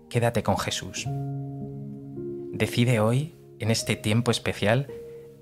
Quédate 0.09 0.43
con 0.43 0.59
Jesús. 0.59 1.07
Decide 2.53 3.01
hoy, 3.01 3.37
en 3.59 3.71
este 3.71 3.97
tiempo 3.97 4.31
especial, 4.31 4.89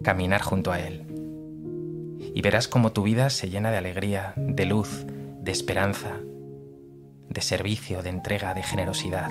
caminar 0.02 0.40
junto 0.40 0.72
a 0.72 0.80
Él. 0.80 1.04
Y 2.34 2.40
verás 2.42 2.68
cómo 2.68 2.92
tu 2.92 3.02
vida 3.02 3.30
se 3.30 3.50
llena 3.50 3.70
de 3.70 3.78
alegría, 3.78 4.34
de 4.36 4.66
luz, 4.66 5.06
de 5.40 5.52
esperanza, 5.52 6.16
de 7.28 7.40
servicio, 7.40 8.02
de 8.02 8.10
entrega, 8.10 8.54
de 8.54 8.62
generosidad. 8.62 9.30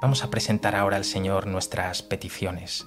Vamos 0.00 0.22
a 0.22 0.30
presentar 0.30 0.76
ahora 0.76 0.98
al 0.98 1.04
Señor 1.04 1.46
nuestras 1.46 2.02
peticiones. 2.02 2.86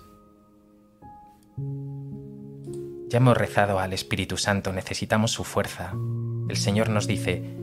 Ya 3.07 3.17
hemos 3.17 3.35
rezado 3.35 3.79
al 3.79 3.93
Espíritu 3.93 4.37
Santo, 4.37 4.71
necesitamos 4.71 5.31
su 5.31 5.43
fuerza. 5.43 5.93
El 6.47 6.55
Señor 6.55 6.89
nos 6.89 7.07
dice, 7.07 7.57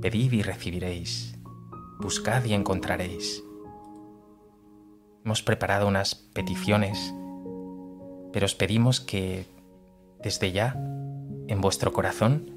pedid 0.00 0.32
y 0.32 0.42
recibiréis, 0.42 1.36
buscad 1.98 2.42
y 2.44 2.54
encontraréis. 2.54 3.44
Hemos 5.26 5.42
preparado 5.42 5.86
unas 5.86 6.14
peticiones, 6.14 7.14
pero 8.32 8.46
os 8.46 8.54
pedimos 8.54 9.02
que 9.02 9.44
desde 10.22 10.52
ya, 10.52 10.72
en 11.48 11.60
vuestro 11.60 11.92
corazón, 11.92 12.50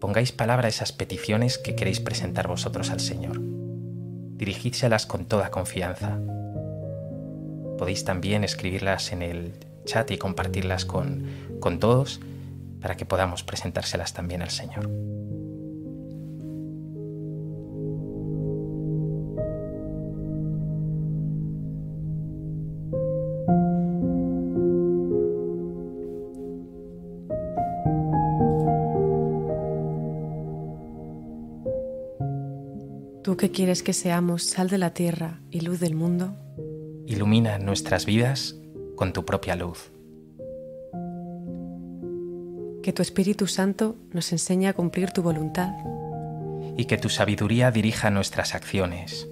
pongáis 0.00 0.32
palabra 0.32 0.66
a 0.66 0.70
esas 0.70 0.92
peticiones 0.92 1.58
que 1.58 1.76
queréis 1.76 2.00
presentar 2.00 2.48
vosotros 2.48 2.90
al 2.90 3.00
Señor. 3.00 3.55
Dirigídselas 4.36 5.06
con 5.06 5.24
toda 5.24 5.50
confianza. 5.50 6.18
Podéis 7.78 8.04
también 8.04 8.44
escribirlas 8.44 9.12
en 9.12 9.22
el 9.22 9.54
chat 9.84 10.10
y 10.10 10.18
compartirlas 10.18 10.84
con, 10.84 11.26
con 11.60 11.78
todos 11.78 12.20
para 12.80 12.96
que 12.96 13.06
podamos 13.06 13.42
presentárselas 13.42 14.12
también 14.12 14.42
al 14.42 14.50
Señor. 14.50 14.88
Que 33.46 33.52
quieres 33.52 33.84
que 33.84 33.92
seamos 33.92 34.42
sal 34.42 34.68
de 34.68 34.76
la 34.76 34.92
tierra 34.92 35.38
y 35.52 35.60
luz 35.60 35.78
del 35.78 35.94
mundo, 35.94 36.34
Ilumina 37.06 37.58
nuestras 37.58 38.04
vidas 38.04 38.56
con 38.96 39.12
tu 39.12 39.24
propia 39.24 39.54
luz. 39.54 39.92
que 42.82 42.92
tu 42.92 43.02
Espíritu 43.02 43.46
Santo 43.46 43.94
nos 44.12 44.32
enseñe 44.32 44.66
a 44.66 44.72
cumplir 44.72 45.12
tu 45.12 45.22
voluntad, 45.22 45.70
y 46.76 46.86
que 46.86 46.98
tu 46.98 47.08
sabiduría 47.08 47.70
dirija 47.70 48.10
nuestras 48.10 48.56
acciones. 48.56 49.28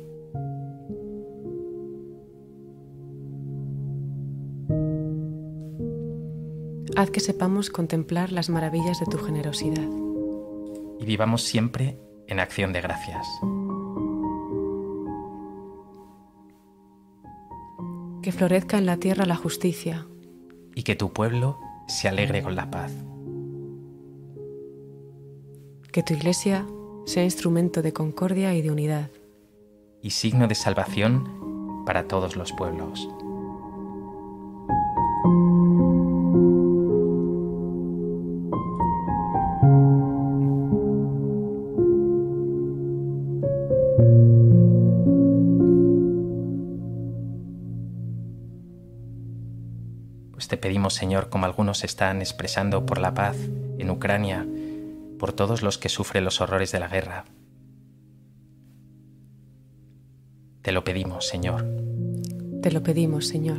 haz 6.94 7.10
que 7.10 7.18
sepamos 7.18 7.68
contemplar 7.70 8.30
las 8.30 8.48
maravillas 8.48 9.00
de 9.00 9.06
tu 9.06 9.18
generosidad. 9.18 9.88
y 11.00 11.04
vivamos 11.04 11.42
siempre 11.42 11.98
en 12.28 12.38
acción 12.38 12.72
de 12.72 12.80
gracias. 12.80 13.26
Que 18.24 18.32
florezca 18.32 18.78
en 18.78 18.86
la 18.86 18.96
tierra 18.96 19.26
la 19.26 19.36
justicia, 19.36 20.06
Y 20.74 20.82
que 20.82 20.96
tu 20.96 21.12
pueblo 21.12 21.58
se 21.86 22.08
alegre 22.08 22.42
con 22.42 22.56
la 22.56 22.70
paz. 22.70 22.90
que 25.92 26.02
tu 26.02 26.14
iglesia 26.14 26.66
sea 27.04 27.22
instrumento 27.22 27.82
de 27.82 27.92
concordia 27.92 28.54
y 28.54 28.62
de 28.62 28.70
unidad, 28.70 29.10
Y 30.00 30.08
signo 30.10 30.48
de 30.48 30.54
salvación 30.54 31.84
para 31.84 32.08
todos 32.08 32.34
los 32.34 32.50
pueblos. 32.52 33.06
Señor, 51.04 51.28
como 51.28 51.44
algunos 51.44 51.84
están 51.84 52.22
expresando 52.22 52.86
por 52.86 52.96
la 52.96 53.12
paz 53.12 53.36
en 53.76 53.90
Ucrania, 53.90 54.48
por 55.18 55.34
todos 55.34 55.62
los 55.62 55.76
que 55.76 55.90
sufren 55.90 56.24
los 56.24 56.40
horrores 56.40 56.72
de 56.72 56.80
la 56.80 56.88
guerra. 56.88 57.26
Te 60.62 60.72
lo 60.72 60.82
pedimos, 60.82 61.28
Señor. 61.28 61.66
te 62.62 62.70
lo 62.70 62.82
pedimos, 62.82 63.28
Señor. 63.28 63.58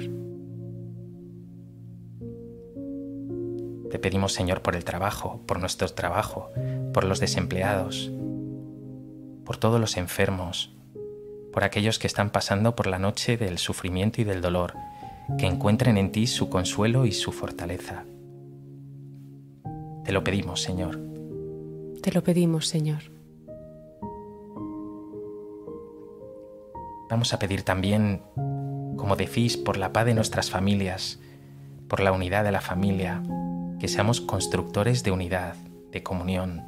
Te 3.91 3.99
pedimos, 3.99 4.34
Señor, 4.34 4.63
por 4.63 4.75
el 4.75 4.84
trabajo, 4.84 5.39
por 5.45 5.60
nuestro 5.60 5.88
trabajo, 5.89 6.49
por 6.95 7.03
los 7.03 7.19
desempleados, 7.19 8.10
por 9.45 9.58
todos 9.58 9.79
los 9.79 9.97
enfermos, 9.97 10.75
por 11.53 11.63
aquellos 11.63 11.99
que 11.99 12.08
están 12.08 12.31
pasando 12.31 12.75
por 12.75 12.88
la 12.88 12.97
noche 12.97 13.38
del 13.38 13.60
sufrimiento 13.60 14.19
y 14.19 14.23
del 14.23 14.41
dolor, 14.41 14.73
que 15.38 15.47
encuentren 15.47 15.97
en 15.97 16.11
ti 16.11 16.27
su 16.27 16.49
consuelo 16.49 17.05
y 17.05 17.11
su 17.11 17.31
fortaleza. 17.31 18.05
Te 20.03 20.11
lo 20.11 20.23
pedimos, 20.23 20.61
Señor. 20.61 20.99
Te 22.01 22.11
lo 22.11 22.23
pedimos, 22.23 22.67
Señor. 22.67 22.99
Vamos 27.09 27.33
a 27.33 27.39
pedir 27.39 27.63
también, 27.63 28.21
como 28.97 29.15
decís, 29.15 29.57
por 29.57 29.77
la 29.77 29.93
paz 29.93 30.05
de 30.05 30.13
nuestras 30.13 30.49
familias, 30.49 31.19
por 31.88 31.99
la 31.99 32.11
unidad 32.11 32.43
de 32.43 32.51
la 32.51 32.61
familia, 32.61 33.23
que 33.79 33.88
seamos 33.88 34.21
constructores 34.21 35.03
de 35.03 35.11
unidad, 35.11 35.55
de 35.91 36.03
comunión. 36.03 36.63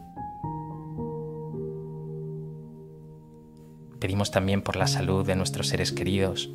Pedimos 4.00 4.32
también 4.32 4.62
por 4.62 4.76
la 4.76 4.88
salud 4.88 5.26
de 5.26 5.36
nuestros 5.36 5.68
seres 5.68 5.92
queridos, 5.92 6.52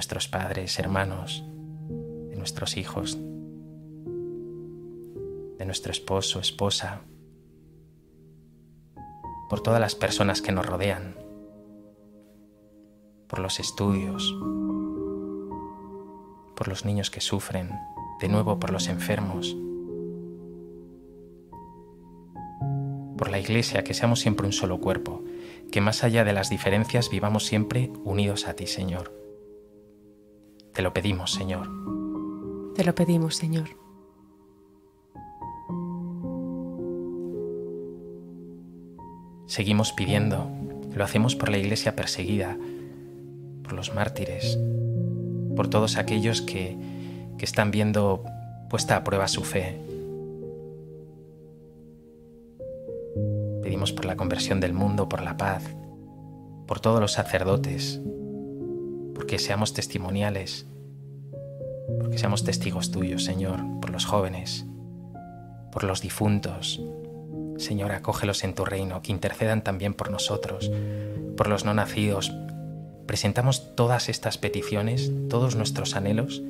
nuestros 0.00 0.28
padres, 0.28 0.78
hermanos, 0.78 1.44
de 2.30 2.36
nuestros 2.36 2.78
hijos, 2.78 3.18
de 5.58 5.64
nuestro 5.66 5.92
esposo, 5.92 6.40
esposa, 6.40 7.02
por 9.50 9.62
todas 9.62 9.78
las 9.78 9.94
personas 9.94 10.40
que 10.40 10.52
nos 10.52 10.64
rodean, 10.64 11.16
por 13.28 13.40
los 13.40 13.60
estudios, 13.60 14.34
por 16.56 16.68
los 16.68 16.86
niños 16.86 17.10
que 17.10 17.20
sufren, 17.20 17.70
de 18.22 18.28
nuevo 18.30 18.58
por 18.58 18.70
los 18.70 18.88
enfermos, 18.88 19.54
por 23.18 23.30
la 23.30 23.38
iglesia, 23.38 23.84
que 23.84 23.92
seamos 23.92 24.20
siempre 24.20 24.46
un 24.46 24.54
solo 24.54 24.80
cuerpo, 24.80 25.22
que 25.70 25.82
más 25.82 26.04
allá 26.04 26.24
de 26.24 26.32
las 26.32 26.48
diferencias 26.48 27.10
vivamos 27.10 27.44
siempre 27.44 27.92
unidos 28.02 28.48
a 28.48 28.54
ti, 28.54 28.66
Señor. 28.66 29.19
Te 30.72 30.82
lo 30.82 30.92
pedimos, 30.92 31.32
Señor. 31.32 31.68
Te 32.74 32.84
lo 32.84 32.94
pedimos, 32.94 33.36
Señor. 33.36 33.70
Seguimos 39.46 39.92
pidiendo, 39.92 40.48
lo 40.94 41.02
hacemos 41.02 41.34
por 41.34 41.48
la 41.48 41.58
iglesia 41.58 41.96
perseguida, 41.96 42.56
por 43.64 43.72
los 43.72 43.92
mártires, 43.94 44.58
por 45.56 45.68
todos 45.68 45.96
aquellos 45.96 46.40
que, 46.40 46.76
que 47.36 47.44
están 47.44 47.72
viendo 47.72 48.24
puesta 48.68 48.96
a 48.96 49.02
prueba 49.02 49.26
su 49.26 49.42
fe. 49.42 49.76
Pedimos 53.60 53.92
por 53.92 54.04
la 54.04 54.16
conversión 54.16 54.60
del 54.60 54.72
mundo, 54.72 55.08
por 55.08 55.20
la 55.20 55.36
paz, 55.36 55.64
por 56.68 56.78
todos 56.78 57.00
los 57.00 57.12
sacerdotes, 57.12 58.00
porque 59.20 59.38
seamos 59.38 59.74
testimoniales, 59.74 60.64
porque 62.00 62.16
seamos 62.16 62.42
testigos 62.42 62.90
tuyos, 62.90 63.22
Señor, 63.22 63.60
por 63.78 63.90
los 63.90 64.06
jóvenes, 64.06 64.64
por 65.70 65.84
los 65.84 66.00
difuntos. 66.00 66.80
Señor, 67.58 67.92
acógelos 67.92 68.44
en 68.44 68.54
tu 68.54 68.64
reino, 68.64 69.02
que 69.02 69.12
intercedan 69.12 69.62
también 69.62 69.92
por 69.92 70.10
nosotros, 70.10 70.72
por 71.36 71.48
los 71.48 71.66
no 71.66 71.74
nacidos. 71.74 72.32
Presentamos 73.04 73.76
todas 73.76 74.08
estas 74.08 74.38
peticiones, 74.38 75.12
todos 75.28 75.54
nuestros 75.54 75.96
anhelos, 75.96 76.40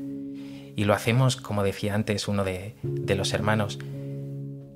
y 0.77 0.85
lo 0.85 0.95
hacemos, 0.95 1.35
como 1.35 1.65
decía 1.65 1.97
antes 1.97 2.29
uno 2.29 2.45
de, 2.45 2.77
de 2.85 3.15
los 3.17 3.33
hermanos, 3.33 3.81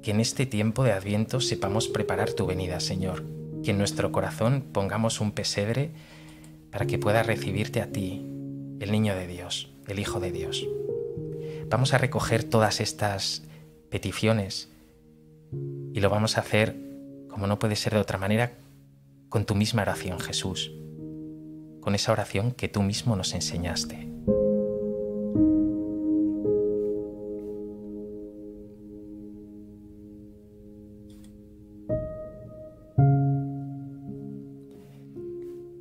que 0.02 0.10
en 0.10 0.18
este 0.18 0.46
tiempo 0.46 0.82
de 0.82 0.90
Adviento 0.90 1.40
sepamos 1.40 1.86
preparar 1.86 2.32
tu 2.32 2.44
venida, 2.44 2.80
Señor, 2.80 3.22
que 3.62 3.70
en 3.70 3.78
nuestro 3.78 4.10
corazón 4.10 4.64
pongamos 4.72 5.20
un 5.20 5.30
pesebre 5.30 5.92
para 6.74 6.86
que 6.86 6.98
pueda 6.98 7.22
recibirte 7.22 7.80
a 7.80 7.92
ti, 7.92 8.26
el 8.80 8.90
niño 8.90 9.14
de 9.14 9.28
Dios, 9.28 9.70
el 9.86 10.00
Hijo 10.00 10.18
de 10.18 10.32
Dios. 10.32 10.66
Vamos 11.68 11.94
a 11.94 11.98
recoger 11.98 12.42
todas 12.42 12.80
estas 12.80 13.44
peticiones 13.90 14.72
y 15.52 16.00
lo 16.00 16.10
vamos 16.10 16.36
a 16.36 16.40
hacer, 16.40 16.74
como 17.30 17.46
no 17.46 17.60
puede 17.60 17.76
ser 17.76 17.94
de 17.94 18.00
otra 18.00 18.18
manera, 18.18 18.54
con 19.28 19.44
tu 19.44 19.54
misma 19.54 19.82
oración, 19.82 20.18
Jesús, 20.18 20.72
con 21.80 21.94
esa 21.94 22.10
oración 22.10 22.50
que 22.50 22.66
tú 22.66 22.82
mismo 22.82 23.14
nos 23.14 23.34
enseñaste. 23.34 24.08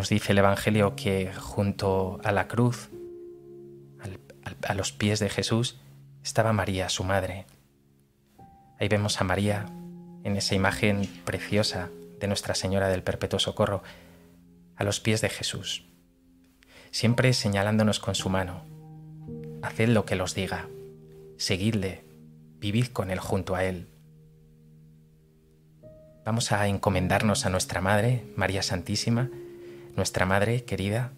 Nos 0.00 0.08
dice 0.08 0.32
el 0.32 0.38
Evangelio 0.38 0.96
que 0.96 1.30
junto 1.34 2.20
a 2.24 2.32
la 2.32 2.48
cruz, 2.48 2.88
a 4.62 4.72
los 4.72 4.92
pies 4.92 5.20
de 5.20 5.28
Jesús, 5.28 5.78
estaba 6.24 6.54
María, 6.54 6.88
su 6.88 7.04
madre. 7.04 7.44
Ahí 8.78 8.88
vemos 8.88 9.20
a 9.20 9.24
María 9.24 9.66
en 10.24 10.36
esa 10.36 10.54
imagen 10.54 11.06
preciosa 11.26 11.90
de 12.18 12.28
Nuestra 12.28 12.54
Señora 12.54 12.88
del 12.88 13.02
Perpetuo 13.02 13.38
Socorro, 13.38 13.82
a 14.74 14.84
los 14.84 15.00
pies 15.00 15.20
de 15.20 15.28
Jesús, 15.28 15.84
siempre 16.90 17.34
señalándonos 17.34 18.00
con 18.00 18.14
su 18.14 18.30
mano. 18.30 18.64
Haced 19.60 19.90
lo 19.90 20.06
que 20.06 20.16
los 20.16 20.34
diga, 20.34 20.66
seguidle, 21.36 22.06
vivid 22.58 22.86
con 22.86 23.10
él 23.10 23.18
junto 23.18 23.54
a 23.54 23.64
él. 23.64 23.86
Vamos 26.24 26.52
a 26.52 26.66
encomendarnos 26.68 27.44
a 27.44 27.50
nuestra 27.50 27.82
Madre, 27.82 28.24
María 28.34 28.62
Santísima, 28.62 29.28
nuestra 29.96 30.26
Madre 30.26 30.64
querida. 30.64 31.12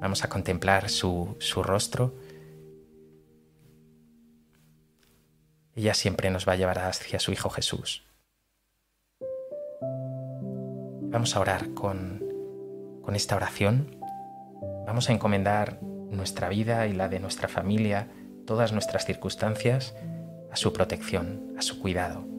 Vamos 0.00 0.24
a 0.24 0.28
contemplar 0.28 0.88
su, 0.88 1.36
su 1.38 1.62
rostro. 1.62 2.14
Ella 5.74 5.94
siempre 5.94 6.30
nos 6.30 6.46
va 6.46 6.52
a 6.52 6.56
llevar 6.56 6.78
hacia 6.80 7.20
su 7.20 7.32
Hijo 7.32 7.48
Jesús. 7.50 8.04
Vamos 11.12 11.36
a 11.36 11.40
orar 11.40 11.72
con, 11.74 12.22
con 13.02 13.14
esta 13.14 13.36
oración. 13.36 13.96
Vamos 14.86 15.08
a 15.08 15.12
encomendar 15.12 15.80
nuestra 15.82 16.48
vida 16.48 16.86
y 16.86 16.92
la 16.92 17.08
de 17.08 17.20
nuestra 17.20 17.48
familia, 17.48 18.08
todas 18.46 18.72
nuestras 18.72 19.04
circunstancias, 19.04 19.94
a 20.50 20.56
su 20.56 20.72
protección, 20.72 21.54
a 21.56 21.62
su 21.62 21.80
cuidado. 21.80 22.31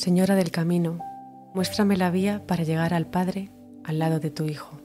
Señora 0.00 0.34
del 0.34 0.50
camino, 0.50 0.98
muéstrame 1.52 1.94
la 1.94 2.10
vía 2.10 2.42
para 2.46 2.64
llegar 2.64 2.94
al 2.94 3.04
Padre 3.04 3.50
al 3.84 3.98
lado 3.98 4.18
de 4.18 4.30
tu 4.30 4.46
Hijo. 4.46 4.80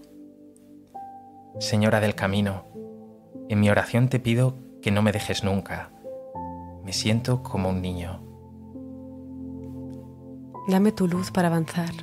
Señora 1.58 2.02
del 2.02 2.16
camino, 2.16 2.66
en 3.48 3.62
mi 3.62 3.70
oración 3.70 4.10
te 4.10 4.20
pido 4.20 4.56
que 4.82 4.92
no 4.92 5.02
me 5.02 5.14
dejes 5.14 5.42
nunca. 5.42 5.90
Me 6.84 6.92
siento 6.92 7.44
como 7.44 7.70
un 7.70 7.82
niño. 7.82 8.20
Dame 10.68 10.92
tu 10.92 11.08
luz 11.08 11.32
para 11.32 11.48
avanzar 11.48 11.94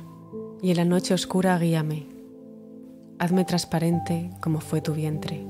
y 0.63 0.71
en 0.71 0.77
la 0.77 0.85
noche 0.85 1.13
oscura 1.13 1.55
guíame. 1.59 2.07
Hazme 3.19 3.45
transparente 3.45 4.31
como 4.41 4.59
fue 4.59 4.81
tu 4.81 4.95
vientre. 4.95 5.45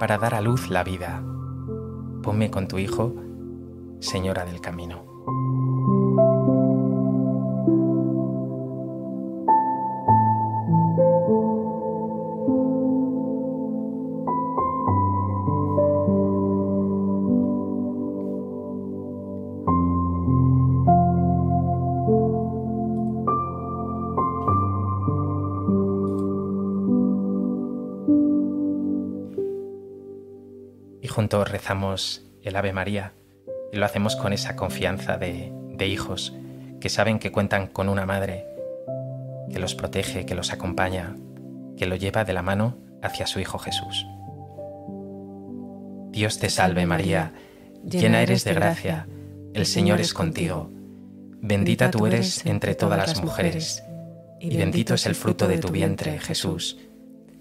Para 0.00 0.16
dar 0.16 0.34
a 0.34 0.40
luz 0.40 0.70
la 0.70 0.82
vida, 0.82 1.22
ponme 2.22 2.50
con 2.50 2.68
tu 2.68 2.78
Hijo 2.78 3.27
Señora 4.00 4.44
del 4.44 4.60
Camino. 4.60 5.04
Y 31.00 31.08
juntos 31.08 31.50
rezamos 31.50 32.24
el 32.42 32.56
Ave 32.56 32.72
María 32.72 33.17
y 33.72 33.76
lo 33.76 33.86
hacemos 33.86 34.16
con 34.16 34.32
esa 34.32 34.56
confianza 34.56 35.16
de, 35.16 35.52
hijos 35.86 36.34
que 36.80 36.88
saben 36.88 37.18
que 37.18 37.30
cuentan 37.30 37.68
con 37.68 37.88
una 37.88 38.04
madre 38.04 38.46
que 39.50 39.58
los 39.58 39.74
protege, 39.74 40.26
que 40.26 40.34
los 40.34 40.52
acompaña, 40.52 41.16
que 41.76 41.86
lo 41.86 41.96
lleva 41.96 42.24
de 42.24 42.32
la 42.32 42.42
mano 42.42 42.76
hacia 43.02 43.26
su 43.26 43.40
Hijo 43.40 43.58
Jesús. 43.58 44.06
Dios 46.10 46.38
te 46.38 46.50
salve 46.50 46.84
María, 46.84 47.32
llena 47.84 48.22
eres 48.22 48.44
de 48.44 48.54
gracia, 48.54 49.06
el 49.54 49.66
Señor 49.66 50.00
es 50.00 50.12
contigo, 50.12 50.70
bendita 51.40 51.90
tú 51.90 52.06
eres 52.06 52.44
entre 52.44 52.74
todas 52.74 52.98
las 52.98 53.22
mujeres, 53.22 53.84
y 54.40 54.56
bendito 54.56 54.94
es 54.94 55.06
el 55.06 55.14
fruto 55.14 55.48
de 55.48 55.58
tu 55.58 55.68
vientre, 55.68 56.18
Jesús. 56.18 56.78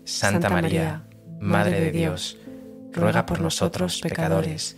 Santa 0.03 0.49
María, 0.49 1.03
Madre 1.39 1.80
de 1.80 1.91
Dios, 1.91 2.38
ruega 2.93 3.25
por 3.25 3.41
nosotros 3.41 3.99
pecadores, 4.01 4.78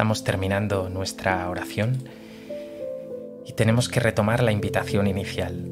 Estamos 0.00 0.24
terminando 0.24 0.88
nuestra 0.88 1.46
oración 1.50 2.08
y 3.44 3.52
tenemos 3.52 3.90
que 3.90 4.00
retomar 4.00 4.42
la 4.42 4.50
invitación 4.50 5.06
inicial. 5.06 5.70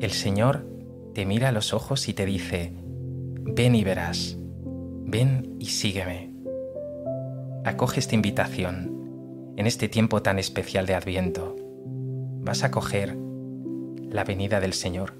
El 0.00 0.12
Señor 0.12 0.66
te 1.12 1.26
mira 1.26 1.50
a 1.50 1.52
los 1.52 1.74
ojos 1.74 2.08
y 2.08 2.14
te 2.14 2.24
dice, 2.24 2.72
ven 3.42 3.74
y 3.74 3.84
verás, 3.84 4.38
ven 5.04 5.58
y 5.60 5.66
sígueme. 5.66 6.32
Acoge 7.66 8.00
esta 8.00 8.14
invitación 8.14 9.52
en 9.58 9.66
este 9.66 9.90
tiempo 9.90 10.22
tan 10.22 10.38
especial 10.38 10.86
de 10.86 10.94
Adviento. 10.94 11.54
Vas 12.40 12.62
a 12.62 12.68
acoger 12.68 13.14
la 14.08 14.24
venida 14.24 14.58
del 14.58 14.72
Señor. 14.72 15.12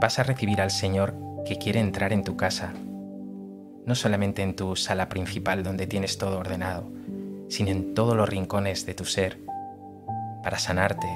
Vas 0.00 0.20
a 0.20 0.22
recibir 0.22 0.60
al 0.60 0.70
Señor 0.70 1.16
que 1.44 1.58
quiere 1.58 1.80
entrar 1.80 2.12
en 2.12 2.22
tu 2.22 2.36
casa, 2.36 2.72
no 3.84 3.96
solamente 3.96 4.42
en 4.42 4.54
tu 4.54 4.76
sala 4.76 5.08
principal 5.08 5.64
donde 5.64 5.88
tienes 5.88 6.18
todo 6.18 6.38
ordenado, 6.38 6.96
sino 7.48 7.70
en 7.70 7.94
todos 7.94 8.16
los 8.16 8.28
rincones 8.28 8.86
de 8.86 8.94
tu 8.94 9.04
ser, 9.04 9.40
para 10.42 10.58
sanarte, 10.58 11.08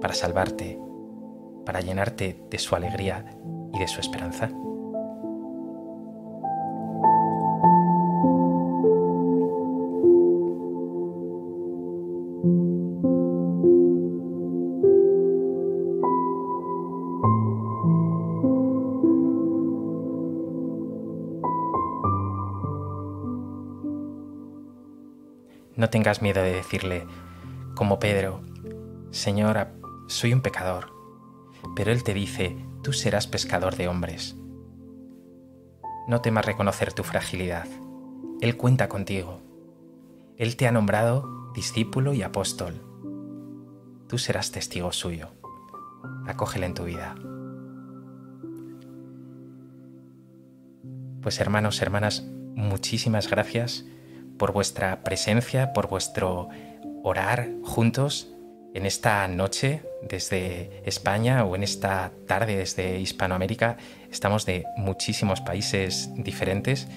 para 0.00 0.14
salvarte, 0.14 0.78
para 1.64 1.80
llenarte 1.80 2.42
de 2.50 2.58
su 2.58 2.74
alegría 2.74 3.24
y 3.72 3.78
de 3.78 3.88
su 3.88 4.00
esperanza. 4.00 4.50
No 25.84 25.90
tengas 25.90 26.22
miedo 26.22 26.40
de 26.40 26.50
decirle, 26.50 27.06
como 27.74 27.98
Pedro, 27.98 28.40
Señor, 29.10 29.68
soy 30.08 30.32
un 30.32 30.40
pecador. 30.40 30.86
Pero 31.76 31.92
Él 31.92 32.02
te 32.04 32.14
dice, 32.14 32.56
tú 32.82 32.94
serás 32.94 33.26
pescador 33.26 33.76
de 33.76 33.86
hombres. 33.86 34.34
No 36.08 36.22
temas 36.22 36.46
reconocer 36.46 36.94
tu 36.94 37.02
fragilidad. 37.02 37.66
Él 38.40 38.56
cuenta 38.56 38.88
contigo. 38.88 39.42
Él 40.38 40.56
te 40.56 40.66
ha 40.66 40.72
nombrado 40.72 41.52
discípulo 41.52 42.14
y 42.14 42.22
apóstol. 42.22 42.80
Tú 44.08 44.16
serás 44.16 44.52
testigo 44.52 44.90
suyo. 44.90 45.32
Acógele 46.26 46.64
en 46.64 46.72
tu 46.72 46.84
vida. 46.84 47.14
Pues 51.20 51.38
hermanos, 51.42 51.82
hermanas, 51.82 52.22
muchísimas 52.54 53.28
gracias 53.28 53.84
por 54.38 54.52
vuestra 54.52 55.02
presencia, 55.02 55.72
por 55.72 55.88
vuestro 55.88 56.48
orar 57.02 57.48
juntos 57.62 58.34
en 58.74 58.86
esta 58.86 59.26
noche 59.28 59.82
desde 60.02 60.82
España 60.84 61.44
o 61.44 61.54
en 61.54 61.62
esta 61.62 62.12
tarde 62.26 62.56
desde 62.56 62.98
Hispanoamérica. 62.98 63.76
Estamos 64.10 64.46
de 64.46 64.64
muchísimos 64.76 65.40
países 65.40 66.10
diferentes. 66.16 66.88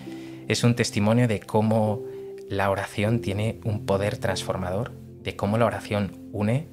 Es 0.48 0.64
un 0.64 0.76
testimonio 0.76 1.28
de 1.28 1.40
cómo 1.40 2.04
la 2.50 2.72
oración 2.72 3.22
tiene 3.22 3.60
un 3.64 3.86
poder 3.86 4.18
transformador, 4.18 4.92
de 5.22 5.36
cómo 5.36 5.58
la 5.58 5.66
oración 5.66 6.30
une 6.32 6.68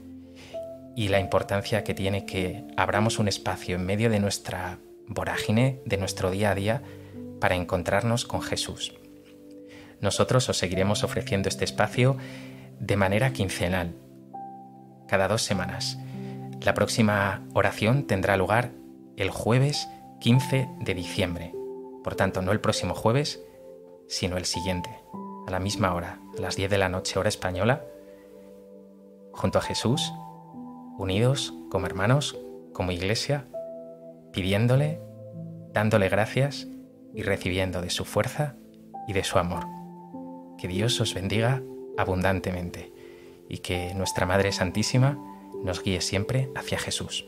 y 0.97 1.09
la 1.09 1.21
importancia 1.21 1.85
que 1.85 1.93
tiene 1.93 2.25
que 2.25 2.65
abramos 2.77 3.19
un 3.19 3.29
espacio 3.29 3.77
en 3.77 3.85
medio 3.85 4.09
de 4.11 4.21
nuestra 4.21 4.79
vorágine, 5.07 5.81
de 5.85 5.97
nuestro 5.97 6.31
día 6.31 6.53
a 6.53 6.55
día, 6.55 6.83
para 7.41 7.57
encontrarnos 7.57 8.25
con 8.25 8.41
Jesús. 8.41 8.95
Nosotros 10.01 10.49
os 10.49 10.59
seguiremos 10.59 11.05
ofreciendo 11.05 11.49
este 11.49 11.65
espacio 11.65 12.17
de 12.79 12.97
manera 12.97 13.33
quincenal, 13.33 13.95
cada 15.09 15.29
dos 15.29 15.43
semanas. 15.43 15.99
La 16.61 16.75
próxima 16.75 17.43
oración 17.55 18.07
tendrá 18.07 18.37
lugar 18.37 18.71
el 19.17 19.31
jueves 19.31 19.89
15 20.21 20.69
de 20.81 20.95
diciembre. 20.95 21.55
Por 22.03 22.17
tanto, 22.17 22.43
no 22.43 22.53
el 22.53 22.61
próximo 22.61 22.95
jueves, 22.95 23.43
sino 24.09 24.37
el 24.37 24.45
siguiente, 24.45 24.91
a 25.47 25.51
la 25.51 25.61
misma 25.61 25.95
hora, 25.95 26.21
a 26.37 26.41
las 26.41 26.57
10 26.57 26.71
de 26.71 26.79
la 26.79 26.89
noche 26.89 27.19
hora 27.19 27.29
española, 27.29 27.85
junto 29.33 29.59
a 29.59 29.63
Jesús, 29.63 30.13
unidos 30.99 31.55
como 31.71 31.87
hermanos, 31.87 32.39
como 32.73 32.93
iglesia, 32.93 33.47
pidiéndole, 34.33 35.01
dándole 35.73 36.09
gracias 36.09 36.67
y 37.15 37.23
recibiendo 37.23 37.81
de 37.81 37.91
su 37.91 38.05
fuerza 38.05 38.57
y 39.07 39.13
de 39.13 39.25
su 39.25 39.39
amor. 39.39 39.84
Que 40.65 40.69
Dios 40.69 40.99
os 40.99 41.13
bendiga 41.13 41.63
abundantemente 41.99 42.91
y 43.51 43.59
que 43.59 43.93
nuestra 43.95 44.25
Madre 44.25 44.51
Santísima 44.51 45.19
nos 45.63 45.83
guíe 45.83 46.01
siempre 46.01 46.49
hacia 46.57 46.79
Jesús. 46.79 47.27